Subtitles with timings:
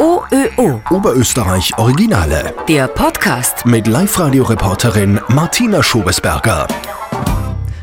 [0.00, 0.80] OÖO.
[0.88, 2.54] Oberösterreich Originale.
[2.66, 3.66] Der Podcast.
[3.66, 6.66] Mit Live-Radio-Reporterin Martina Schobesberger.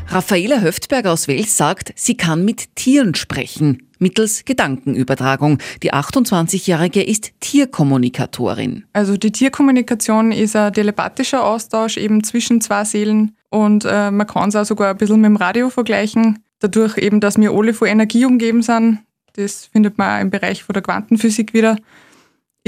[0.08, 3.88] Raffaela Höftberger aus Wels sagt, sie kann mit Tieren sprechen.
[4.00, 5.58] Mittels Gedankenübertragung.
[5.84, 8.84] Die 28-Jährige ist Tierkommunikatorin.
[8.92, 14.48] Also die Tierkommunikation ist ein telepathischer Austausch eben zwischen zwei Seelen und äh, man kann
[14.48, 16.40] es auch sogar ein bisschen mit dem Radio vergleichen.
[16.58, 19.04] Dadurch eben, dass wir alle von Energie umgeben sind,
[19.34, 21.76] das findet man auch im Bereich von der Quantenphysik wieder,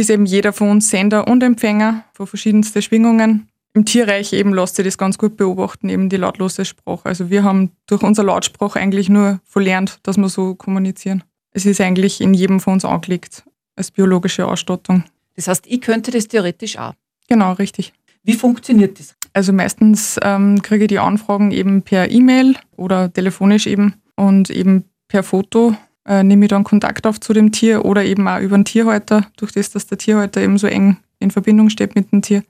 [0.00, 3.48] ist eben jeder von uns Sender und Empfänger von verschiedensten Schwingungen.
[3.72, 7.06] Im Tierreich eben lässt sich das ganz gut beobachten, eben die lautlose Sprache.
[7.06, 11.22] Also wir haben durch unser Lautsprache eigentlich nur verlernt, dass wir so kommunizieren.
[11.52, 13.44] Es ist eigentlich in jedem von uns angelegt
[13.76, 15.04] als biologische Ausstattung.
[15.36, 16.94] Das heißt, ich könnte das theoretisch auch.
[17.28, 17.92] Genau, richtig.
[18.24, 19.14] Wie funktioniert das?
[19.32, 24.84] Also meistens ähm, kriege ich die Anfragen eben per E-Mail oder telefonisch eben und eben
[25.08, 28.56] per Foto äh, nehme ich dann Kontakt auf zu dem Tier oder eben auch über
[28.56, 32.22] den Tierhalter, durch das, dass der Tierhalter eben so eng in Verbindung steht mit dem
[32.22, 32.42] Tier.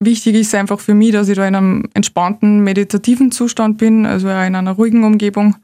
[0.00, 4.28] Wichtig ist einfach für mich, dass ich da in einem entspannten, meditativen Zustand bin, also
[4.28, 5.56] in einer ruhigen Umgebung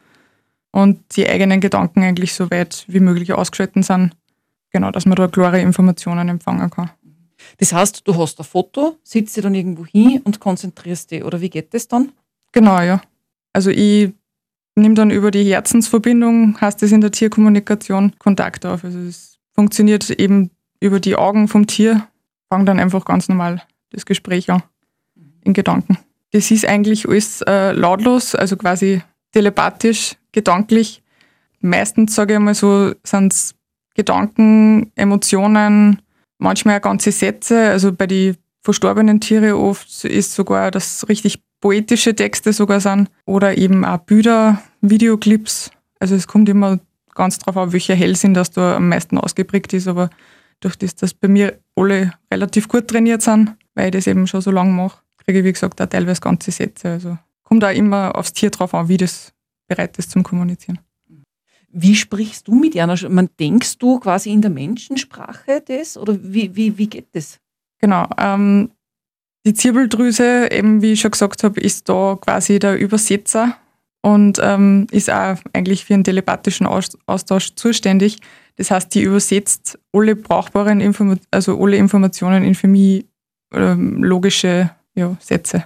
[0.73, 4.11] und die eigenen Gedanken eigentlich so weit wie möglich ausgeschalten sind.
[4.71, 6.91] Genau, dass man da klare Informationen empfangen kann.
[7.59, 11.41] Das heißt, du hast ein Foto, sitzt dir dann irgendwo hin und konzentrierst dich, oder
[11.41, 12.11] wie geht das dann?
[12.51, 13.01] Genau, ja.
[13.53, 14.13] Also ich
[14.77, 18.85] nehme dann über die Herzensverbindung, heißt es in der Tierkommunikation, Kontakt auf.
[18.85, 22.07] Also es funktioniert eben über die Augen vom Tier,
[22.49, 24.63] fange dann einfach ganz normal das Gespräch an,
[25.45, 25.99] in Gedanken.
[26.33, 29.03] Das ist eigentlich alles äh, lautlos, also quasi
[29.33, 31.03] telepathisch, gedanklich.
[31.61, 33.55] Meistens, sage ich mal so, sind es
[33.95, 36.03] Gedanken, Emotionen,
[36.39, 37.69] manchmal auch ganze Sätze.
[37.69, 43.57] Also bei den verstorbenen Tieren oft ist sogar, dass richtig poetische Texte sogar sind oder
[43.57, 45.71] eben auch Bilder, Videoclips.
[45.99, 46.79] Also es kommt immer
[47.15, 50.11] ganz drauf an, welcher Hellsinn das da am meisten ausgeprägt ist, aber
[50.61, 54.43] durch das, dass bei mir alle relativ gut trainiert sind, weil ich das eben schon
[54.43, 56.91] so lange mache, kriege ich, wie gesagt, auch teilweise ganze Sätze.
[56.91, 59.33] Also kommt auch immer aufs Tier drauf an, wie das
[59.67, 60.81] bereit ist zum Kommunizieren.
[61.71, 62.99] Wie sprichst du mit einer?
[63.09, 67.39] Man denkst du quasi in der Menschensprache das oder wie, wie, wie geht das?
[67.79, 68.07] Genau.
[68.19, 68.71] Ähm,
[69.47, 73.57] die Zirbeldrüse, eben wie ich schon gesagt habe, ist da quasi der Übersetzer
[74.03, 78.19] und ähm, ist auch eigentlich für einen telepathischen Austausch zuständig.
[78.57, 83.07] Das heißt, die übersetzt alle brauchbaren Inform also alle Informationen in für mich
[83.53, 85.65] ähm, logische ja, Sätze.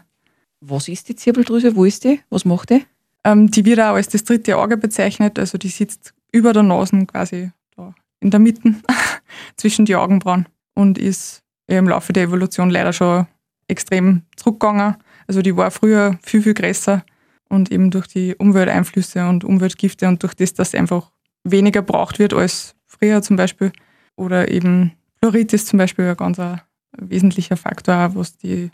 [0.60, 1.76] Was ist die Zirbeldrüse?
[1.76, 2.20] Wo ist die?
[2.30, 2.84] Was macht die?
[3.24, 5.38] Ähm, die wird auch als das dritte Auge bezeichnet.
[5.38, 8.74] Also die sitzt über der Nase quasi da in der Mitte
[9.56, 13.26] zwischen die Augenbrauen und ist im Laufe der Evolution leider schon
[13.68, 14.96] extrem zurückgegangen.
[15.26, 17.04] Also die war früher viel, viel größer
[17.48, 21.10] und eben durch die Umwelteinflüsse und Umweltgifte und durch das, dass einfach
[21.44, 23.72] weniger braucht wird als früher zum Beispiel.
[24.16, 26.60] Oder eben Fluorid ist zum Beispiel ein ganz ein
[26.98, 28.70] wesentlicher Faktor, was die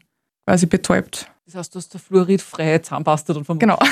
[0.47, 1.31] quasi betäubt.
[1.47, 3.79] Das heißt, du hast eine fluoridfreie Zahnpasta dann vom Genau.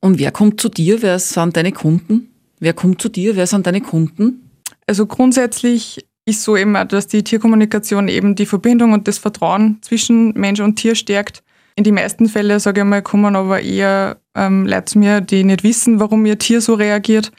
[0.00, 1.02] Und wer kommt zu dir?
[1.02, 2.30] Wer sind deine Kunden?
[2.60, 3.34] Wer kommt zu dir?
[3.34, 4.50] Wer sind deine Kunden?
[4.86, 10.32] Also grundsätzlich ist so eben dass die Tierkommunikation eben die Verbindung und das Vertrauen zwischen
[10.32, 11.42] Mensch und Tier stärkt.
[11.76, 15.44] In die meisten Fälle, sage ich mal, kommen aber eher ähm, Leute zu mir, die
[15.44, 17.32] nicht wissen, warum ihr Tier so reagiert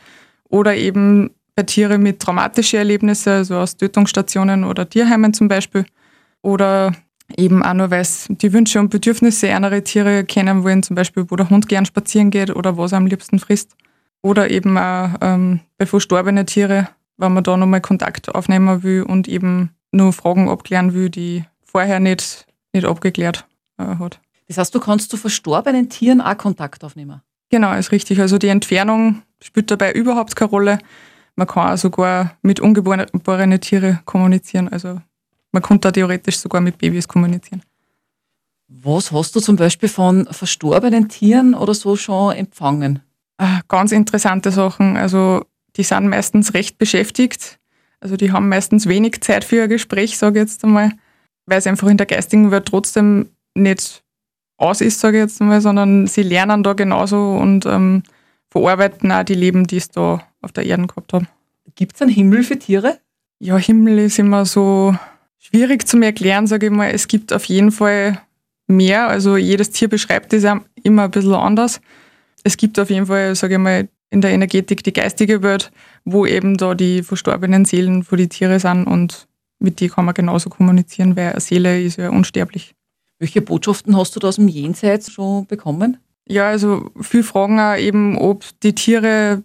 [0.50, 5.86] oder eben bei Tieren mit traumatischen Erlebnissen, also aus Tötungsstationen oder Tierheimen zum Beispiel.
[6.44, 6.94] Oder
[7.36, 11.26] eben auch nur, weil es die Wünsche und Bedürfnisse anderer Tiere kennen wollen, zum Beispiel,
[11.28, 13.76] wo der Hund gern spazieren geht oder was er am liebsten frisst.
[14.22, 19.28] Oder eben auch ähm, bei verstorbenen Tieren, wenn man da nochmal Kontakt aufnehmen will und
[19.28, 23.45] eben nur Fragen abklären will, die vorher nicht, nicht abgeklärt
[23.78, 24.19] äh, hat.
[24.47, 27.22] Das heißt, du kannst zu verstorbenen Tieren auch Kontakt aufnehmen?
[27.50, 28.19] Genau, ist richtig.
[28.19, 30.79] Also die Entfernung spielt dabei überhaupt keine Rolle.
[31.35, 34.69] Man kann auch sogar mit ungeborenen Tieren kommunizieren.
[34.69, 34.99] Also
[35.51, 37.61] man konnte da theoretisch sogar mit Babys kommunizieren.
[38.67, 43.01] Was hast du zum Beispiel von verstorbenen Tieren oder so schon empfangen?
[43.38, 44.97] Ah, ganz interessante Sachen.
[44.97, 45.45] Also
[45.78, 47.59] die sind meistens recht beschäftigt.
[48.00, 50.91] Also die haben meistens wenig Zeit für ein Gespräch, sage ich jetzt einmal,
[51.46, 54.03] weil es einfach in der geistigen Welt trotzdem nicht
[54.58, 58.03] aus ist, sage ich jetzt einmal, sondern sie lernen da genauso und ähm,
[58.50, 61.28] verarbeiten auch die Leben, die es da auf der Erde gehabt haben.
[61.76, 63.00] Gibt es einen Himmel für Tiere?
[63.40, 64.96] Ja, Himmel ist immer so
[65.38, 66.90] schwierig zu erklären, sage ich mal.
[66.90, 68.20] Es gibt auf jeden Fall
[68.68, 69.08] mehr.
[69.08, 71.80] Also jedes Tier beschreibt es ja immer ein bisschen anders.
[72.44, 75.72] Es gibt auf jeden Fall, sage ich mal, in der Energetik die geistige Welt,
[76.06, 79.28] wo eben da die verstorbenen Seelen von die Tiere sind und
[79.59, 82.76] mit die kann man genauso kommunizieren, weil eine Seele ist ja unsterblich.
[83.20, 85.98] Welche Botschaften hast du da aus dem Jenseits schon bekommen?
[86.28, 89.44] Ja, also viele fragen auch eben, ob die Tiere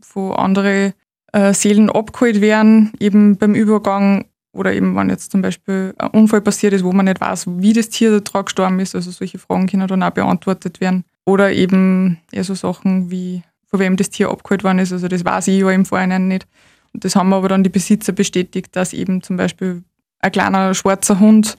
[0.00, 0.92] von anderen
[1.32, 6.40] äh, Seelen abgeholt werden, eben beim Übergang oder eben wenn jetzt zum Beispiel ein Unfall
[6.40, 8.94] passiert ist, wo man nicht weiß, wie das Tier da gestorben ist.
[8.94, 11.04] Also solche Fragen können dann auch beantwortet werden.
[11.24, 14.92] Oder eben eher so Sachen wie, von wem das Tier abgeholt worden ist.
[14.92, 16.46] Also das weiß ich ja im Vorhinein nicht.
[16.92, 19.82] Und das haben aber dann die Besitzer bestätigt, dass eben zum Beispiel
[20.20, 21.56] ein kleiner schwarzer Hund,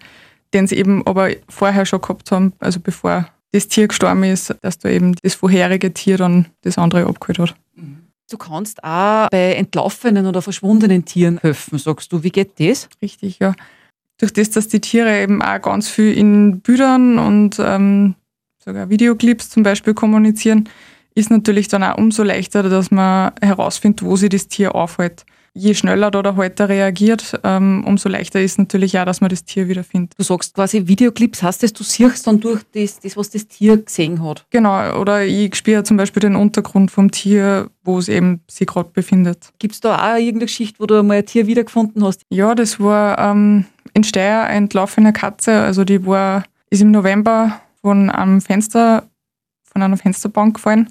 [0.54, 4.80] den sie eben aber vorher schon gehabt haben, also bevor das Tier gestorben ist, dass
[4.80, 7.56] da eben das vorherige Tier dann das andere abgeholt hat.
[8.30, 12.22] Du kannst auch bei entlaufenen oder verschwundenen Tieren helfen, sagst du.
[12.22, 12.88] Wie geht das?
[13.02, 13.56] Richtig, ja.
[14.20, 18.16] Durch das, dass die Tiere eben auch ganz viel in Bildern und ähm,
[18.64, 20.70] sogar Videoclips zum Beispiel kommunizieren,
[21.16, 25.74] ist natürlich dann auch umso leichter, dass man herausfindet, wo sich das Tier aufhält je
[25.74, 29.68] schneller da der Halter reagiert, ähm, umso leichter ist natürlich auch, dass man das Tier
[29.68, 30.18] wieder findet.
[30.18, 33.78] Du sagst quasi Videoclips, heißt das, du siehst dann durch das, das, was das Tier
[33.78, 34.46] gesehen hat?
[34.50, 38.90] Genau, oder ich spüre zum Beispiel den Untergrund vom Tier, wo es eben sich gerade
[38.94, 39.52] befindet.
[39.60, 42.22] Gibt es da auch irgendeine Geschichte, wo du mal ein Tier wiedergefunden hast?
[42.30, 47.60] Ja, das war ähm, in Steyr eine entlaufene Katze, also die war, ist im November
[47.82, 49.04] von einem Fenster,
[49.64, 50.90] von einer Fensterbank gefallen,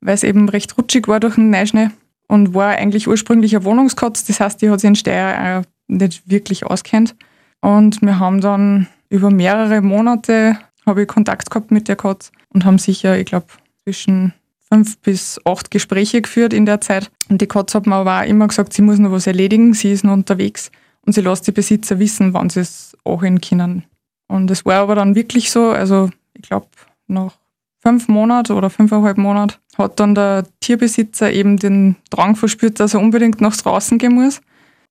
[0.00, 1.90] weil es eben recht rutschig war durch den Neuschnee
[2.28, 4.24] und war eigentlich ursprünglich eine Wohnungskatze.
[4.26, 7.14] Das heißt, die hat sich in Steyr nicht wirklich auskennt.
[7.60, 12.64] Und wir haben dann über mehrere Monate habe ich Kontakt gehabt mit der Katze und
[12.64, 13.46] haben sicher, ich glaube,
[13.82, 14.32] zwischen
[14.72, 17.10] fünf bis acht Gespräche geführt in der Zeit.
[17.28, 19.92] Und die Katze hat mir aber auch immer gesagt, sie muss noch was erledigen, sie
[19.92, 20.70] ist noch unterwegs
[21.04, 23.84] und sie lässt die Besitzer wissen, wann sie es auch hin können.
[24.28, 26.68] Und es war aber dann wirklich so, also ich glaube,
[27.08, 27.39] nach
[27.80, 33.00] fünf Monate oder fünfeinhalb Monate hat dann der Tierbesitzer eben den Drang verspürt, dass er
[33.00, 34.40] unbedingt nach draußen gehen muss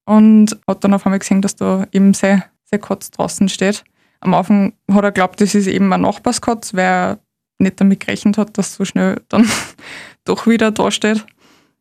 [0.06, 3.84] und hat dann auf einmal gesehen, dass da eben sein, sein Katz draußen steht.
[4.22, 7.20] Am Anfang hat er geglaubt, das ist eben ein Nachbarskatz, weil er
[7.60, 9.48] nicht damit gerechnet hat, dass so schnell dann
[10.26, 11.26] doch wieder da steht.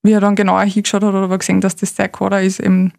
[0.03, 2.61] Wie er dann genauer hingeschaut hat, hat er aber gesehen, dass das sein Kader ist.
[2.61, 2.93] Eben,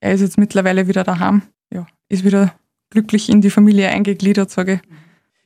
[0.00, 1.42] er ist jetzt mittlerweile wieder daheim.
[1.72, 2.54] Ja, ist wieder
[2.90, 4.80] glücklich in die Familie eingegliedert, sage ich.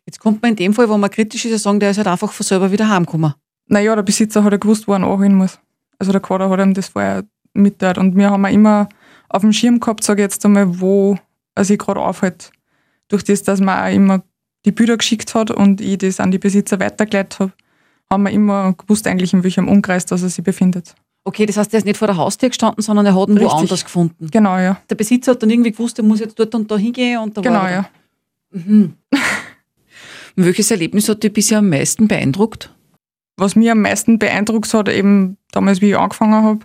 [0.07, 2.07] Jetzt kommt man in dem Fall, wo man kritisch ist, ja sagen, der ist halt
[2.07, 3.35] einfach von selber wieder heimgekommen.
[3.67, 5.59] Naja, der Besitzer hat ja gewusst, wo er anhin muss.
[5.99, 7.25] Also der Kader hat ihm das vorher
[7.55, 7.99] mitteilt.
[7.99, 8.89] Und wir haben immer
[9.29, 11.17] auf dem Schirm gehabt, sage ich jetzt einmal, wo
[11.55, 12.51] er sich gerade aufhält.
[13.09, 14.23] Durch das, dass man auch immer
[14.65, 17.53] die Bilder geschickt hat und ich das an die Besitzer weitergeleitet habe,
[18.11, 20.95] haben wir immer gewusst eigentlich, in welchem Umkreis dass er sich befindet.
[21.25, 23.53] Okay, das heißt, er ist nicht vor der Haustür gestanden, sondern er hat ihn Richtig.
[23.53, 24.29] woanders gefunden.
[24.31, 24.77] Genau, ja.
[24.91, 27.41] Der Besitzer hat dann irgendwie gewusst, er muss jetzt dort und da hingehen und da
[27.41, 27.89] Genau, ja.
[28.51, 28.95] Mhm.
[30.37, 32.75] Welches Erlebnis hat dich bisher am meisten beeindruckt?
[33.37, 36.61] Was mich am meisten beeindruckt hat, eben damals, wie ich angefangen habe,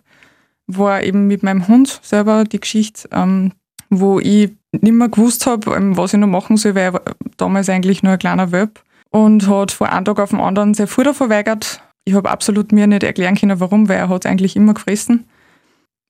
[0.67, 3.53] war eben mit meinem Hund selber die Geschichte, ähm,
[3.89, 7.01] wo ich nicht mehr gewusst habe, ähm, was ich noch machen soll, weil er
[7.37, 10.87] damals eigentlich nur ein kleiner Welp und hat von einem Tag auf den anderen sein
[10.87, 11.81] Futter verweigert.
[12.05, 15.25] Ich habe absolut mir nicht erklären können, warum, weil er hat eigentlich immer gefressen.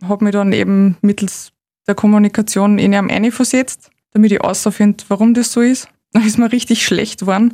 [0.04, 1.52] Habe mich dann eben mittels
[1.88, 5.90] der Kommunikation in ihm versetzt, damit ich außerfinde, warum das so ist.
[6.12, 7.54] Dann ist mir richtig schlecht geworden,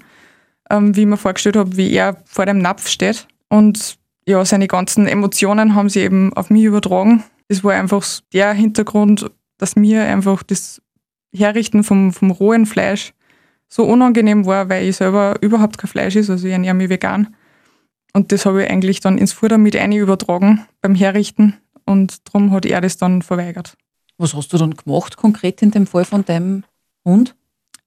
[0.70, 3.28] ähm, wie ich mir vorgestellt habe, wie er vor dem Napf steht.
[3.50, 3.98] Und
[4.28, 7.24] ja, seine ganzen Emotionen haben sie eben auf mich übertragen.
[7.48, 10.82] Das war einfach der Hintergrund, dass mir einfach das
[11.34, 13.14] Herrichten vom, vom rohen Fleisch
[13.68, 17.36] so unangenehm war, weil ich selber überhaupt kein Fleisch ist, also ich ernähre mich vegan.
[18.14, 22.52] Und das habe ich eigentlich dann ins Futter mit ein übertragen beim Herrichten und darum
[22.52, 23.76] hat er das dann verweigert.
[24.18, 26.64] Was hast du dann gemacht konkret in dem Fall von deinem
[27.04, 27.36] Hund?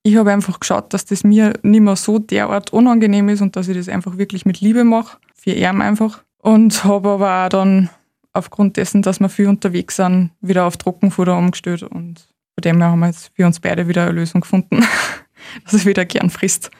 [0.09, 3.69] Ich habe einfach geschaut, dass das mir nicht mehr so derart unangenehm ist und dass
[3.69, 6.25] ich das einfach wirklich mit Liebe mache, für ihn einfach.
[6.39, 7.91] Und habe aber auch dann
[8.33, 12.91] aufgrund dessen, dass wir viel unterwegs sind, wieder auf Trockenfutter umgestellt und von dem her
[12.91, 14.81] haben wir jetzt für uns beide wieder eine Lösung gefunden,
[15.65, 16.71] dass es wieder gern frisst.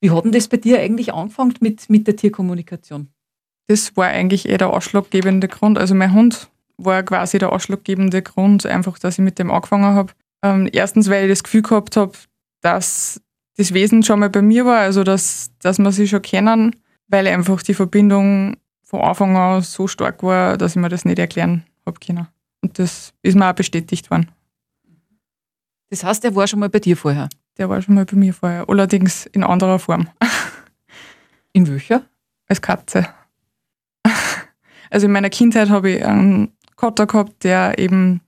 [0.00, 3.08] Wie hat denn das bei dir eigentlich angefangen mit, mit der Tierkommunikation?
[3.68, 5.78] Das war eigentlich eher der ausschlaggebende Grund.
[5.78, 10.12] Also mein Hund war quasi der ausschlaggebende Grund, einfach, dass ich mit dem angefangen habe.
[10.42, 12.12] Ähm, erstens, weil ich das Gefühl gehabt habe,
[12.62, 13.20] dass
[13.56, 16.74] das Wesen schon mal bei mir war, also dass, dass wir sie schon kennen,
[17.08, 21.18] weil einfach die Verbindung von Anfang an so stark war, dass ich mir das nicht
[21.18, 22.28] erklären habe können.
[22.62, 24.30] Und das ist mir auch bestätigt worden.
[25.90, 27.28] Das heißt, er war schon mal bei dir vorher?
[27.58, 30.08] Der war schon mal bei mir vorher, allerdings in anderer Form.
[31.52, 32.06] In welcher?
[32.48, 33.06] Als Katze.
[34.88, 38.20] Also in meiner Kindheit habe ich einen Kater gehabt, der eben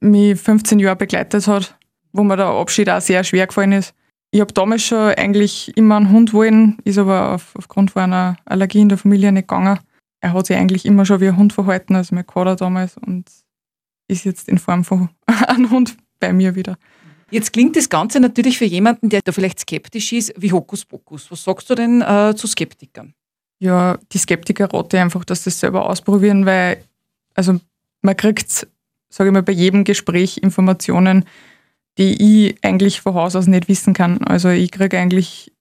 [0.00, 1.78] mich 15 Jahre begleitet hat
[2.12, 3.94] wo mir der Abschied auch sehr schwer gefallen ist.
[4.32, 8.36] Ich habe damals schon eigentlich immer einen Hund wollen, ist aber auf, aufgrund von einer
[8.44, 9.80] Allergie in der Familie nicht gegangen.
[10.20, 13.28] Er hat sich eigentlich immer schon wie ein Hund verhalten, also mein Kader damals, und
[14.06, 16.76] ist jetzt in Form von einem Hund bei mir wieder.
[17.30, 21.30] Jetzt klingt das Ganze natürlich für jemanden, der da vielleicht skeptisch ist, wie Hokuspokus.
[21.30, 23.14] Was sagst du denn äh, zu Skeptikern?
[23.60, 26.82] Ja, die Skeptiker rate einfach, dass sie das selber ausprobieren, weil,
[27.34, 27.60] also
[28.02, 28.66] man kriegt,
[29.10, 31.24] sage ich mal, bei jedem Gespräch Informationen,
[32.00, 34.24] die ich eigentlich von Haus aus nicht wissen kann.
[34.24, 35.52] Also ich kriege eigentlich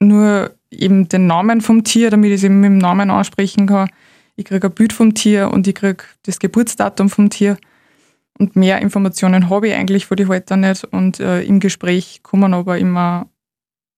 [0.00, 3.90] nur eben den Namen vom Tier, damit ich es eben mit dem Namen ansprechen kann.
[4.36, 7.58] Ich kriege ein Bild vom Tier und ich kriege das Geburtsdatum vom Tier.
[8.38, 10.84] Und mehr Informationen habe ich eigentlich von den Halter nicht.
[10.84, 13.28] Und äh, im Gespräch kommen aber immer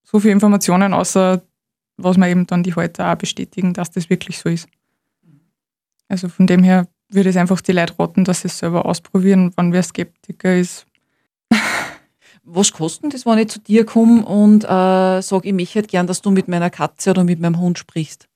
[0.02, 1.42] so viele Informationen, außer
[1.96, 4.68] was mir eben dann die Halter auch bestätigen, dass das wirklich so ist.
[6.08, 9.52] Also von dem her würde ich einfach die Leute raten, dass sie es selber ausprobieren,
[9.54, 10.86] wann wer Skeptiker ist.
[12.46, 16.20] Was kostet das, wenn ich zu dir komme und äh, sage, ich möchte gern, dass
[16.20, 18.28] du mit meiner Katze oder mit meinem Hund sprichst?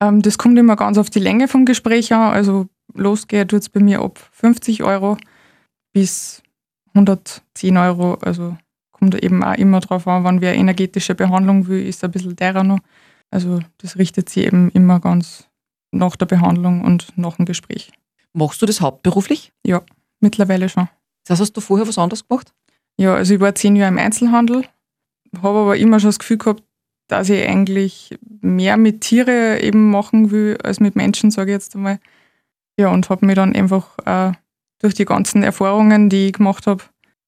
[0.00, 2.32] Ähm, das kommt immer ganz auf die Länge vom Gespräch an.
[2.32, 5.18] Also losgeht tut es bei mir ab 50 Euro
[5.92, 6.42] bis
[6.94, 8.14] 110 Euro.
[8.22, 8.56] Also
[8.92, 12.64] kommt eben auch immer drauf an, wann wer energetische Behandlung will, ist ein bisschen teurer
[12.64, 12.78] noch.
[13.30, 15.48] Also das richtet sich eben immer ganz
[15.90, 17.92] nach der Behandlung und nach dem Gespräch.
[18.32, 19.52] Machst du das hauptberuflich?
[19.66, 19.82] Ja,
[20.20, 20.88] mittlerweile schon.
[21.24, 22.52] Das heißt, hast du vorher was anderes gemacht?
[22.98, 24.64] Ja, also ich war zehn Jahre im Einzelhandel,
[25.42, 26.62] habe aber immer schon das Gefühl gehabt,
[27.08, 31.74] dass ich eigentlich mehr mit Tiere eben machen will als mit Menschen, sage ich jetzt
[31.74, 31.98] einmal.
[32.78, 34.32] Ja, und habe mich dann einfach äh,
[34.80, 36.82] durch die ganzen Erfahrungen, die ich gemacht habe,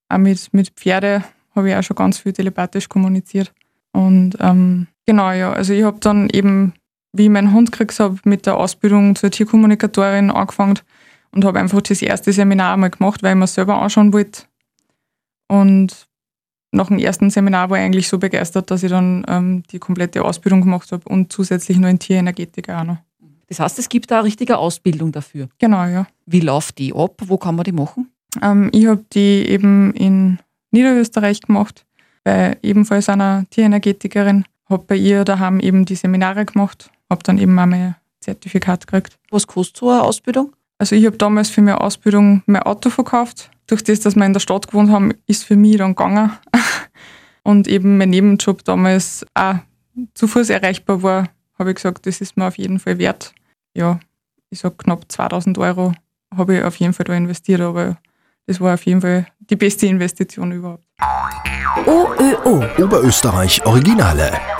[0.09, 3.53] auch mit, mit Pferde, habe ich auch schon ganz viel telepathisch kommuniziert.
[3.93, 6.73] Und ähm, genau, ja, also ich habe dann eben,
[7.13, 10.81] wie ich meinen Hund gekriegt habe, mit der Ausbildung zur Tierkommunikatorin angefangen
[11.31, 14.43] und habe einfach das erste Seminar einmal gemacht, weil ich mir selber anschauen wollte.
[15.49, 16.07] Und
[16.73, 20.25] nach dem ersten Seminar war ich eigentlich so begeistert, dass ich dann ähm, die komplette
[20.25, 22.99] Ausbildung gemacht habe und zusätzlich noch in Tierenergetik auch noch.
[23.49, 25.49] Das heißt, es gibt da eine richtige Ausbildung dafür.
[25.59, 26.07] Genau, ja.
[26.27, 27.21] Wie läuft die ab?
[27.27, 28.11] Wo kann man die machen?
[28.43, 30.39] Ähm, ich habe die eben in
[30.71, 31.85] Niederösterreich gemacht,
[32.25, 34.45] bei ebenfalls einer Tierenergetikerin.
[34.69, 39.19] Habe bei ihr daheim eben die Seminare gemacht, habe dann eben auch mein Zertifikat gekriegt.
[39.31, 40.55] Was kostet so eine Ausbildung?
[40.79, 43.51] Also ich habe damals für meine Ausbildung mein Auto verkauft.
[43.67, 46.33] Durch das, dass wir in der Stadt gewohnt haben, ist für mich dann gegangen.
[47.43, 49.57] Und eben mein Nebenjob damals auch
[50.15, 51.29] zu Fuß erreichbar war,
[51.59, 53.35] habe ich gesagt, das ist mir auf jeden Fall wert.
[53.75, 54.01] Ja,
[54.51, 55.93] ich sage knapp 2000 Euro
[56.37, 57.97] habe ich auf jeden Fall da investiert, aber
[58.47, 60.85] das war auf jeden Fall die beste Investition überhaupt.
[61.87, 64.54] OÖO Oberösterreich Originale.